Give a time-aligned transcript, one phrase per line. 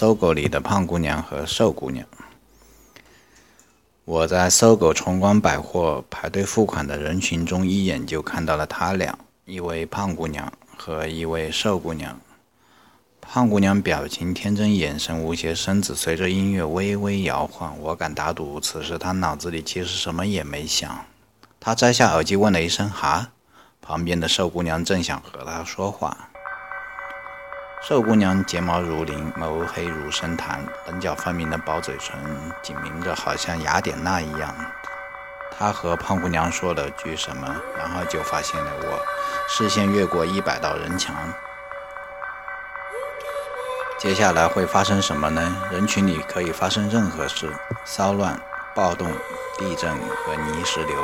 [0.00, 2.06] 搜狗里的胖姑娘和瘦姑娘。
[4.04, 12.20] 我在搜狗崇光百货排队付款的人群中，一眼就看到了他俩，一位胖姑娘和一位瘦姑娘。
[13.20, 17.76] 胖姑娘表情天真，眼神无邪，身子随着音乐微微摇晃。
[17.80, 21.04] 我敢打赌，此时她脑子里其实什么也没想。
[21.58, 23.32] 她摘下耳机，问了一声：“哈？”
[23.82, 26.30] 旁边的瘦姑娘正想和她说话。
[27.80, 32.18] 瘦姑娘睫毛如林，眸黑如深潭，棱角分明的薄嘴唇
[32.60, 34.54] 紧抿着，好像雅典娜一样。
[35.56, 39.00] 她和胖姑娘说了句什么，然后就发现了我，
[39.48, 41.14] 视线越过一百道人墙。
[43.96, 45.56] 接下来会发生什么呢？
[45.70, 47.50] 人群里可以发生任何事：
[47.84, 48.38] 骚乱、
[48.74, 49.08] 暴动、
[49.56, 50.96] 地震和泥石流，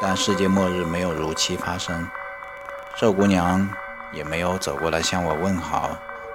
[0.00, 2.08] 但世界末日没有如期发生。
[2.94, 3.68] 瘦姑娘。
[4.14, 5.90] 也没有走过来向我问好，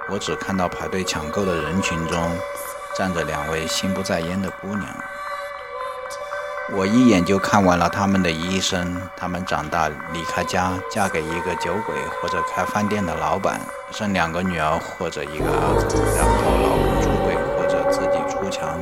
[0.08, 2.30] 我只看到排队抢购的人群中
[2.96, 4.86] 站着两位心不在焉的姑娘。
[6.72, 18.78] 我一眼就看完了他们的一生：他们长大离开家，嫁给一个酒鬼或者开饭店的老板，生两个女儿或者一个儿子，然后老公出轨或者自己出墙，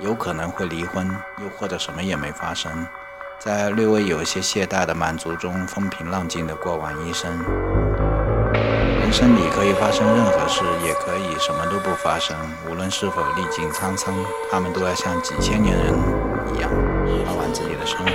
[0.00, 1.08] 有可能会离婚，
[1.38, 2.86] 又或者什么也没发生。
[3.38, 7.30] 在略微有些懈怠的满足中，风平浪静地过完一生。
[8.98, 12.34] 人生里可以发生任何事，也可以什么都不发生。
[12.68, 14.14] 无论是否历尽沧桑，
[14.50, 15.94] 他们都要像几千年人
[16.54, 16.70] 一样，
[17.26, 18.12] 过完自己的生活。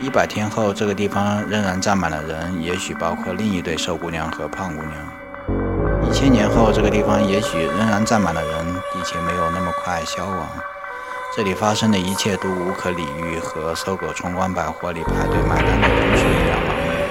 [0.00, 6.08] 一百天后，这个地方仍然站满了人，也许包括另一对瘦姑娘和胖姑娘。
[6.08, 10.48] 一千年后，这个地方也许仍然站满了人，地球没有那么快消亡。
[11.34, 17.08] 这里发生的一切都无可理喻，和搜狗崇光百货里排队买单的同学一样茫然。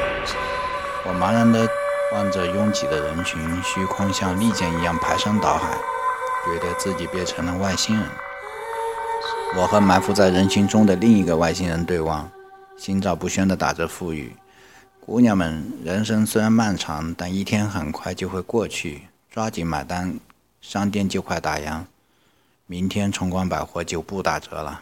[1.08, 1.68] 我茫然地
[2.14, 5.76] 望着拥挤的人群，虚空像利剑一样排山倒海，
[6.46, 8.06] 觉得自己变成了外星人。
[9.58, 12.30] 我和埋伏在人群中的另一个外星人对望，
[12.78, 14.36] 心照不宣地打着腹语
[15.04, 20.20] ：“姑娘们，人生虽然漫长，但一天很快就会过去，抓紧买单，
[20.62, 21.86] 商店就快打烊。”
[22.72, 24.82] 明天崇光百货就不打折了。